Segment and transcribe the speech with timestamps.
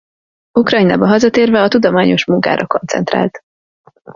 [0.55, 3.43] Ukrajnába hazatérve a tudományos munkára koncentrált.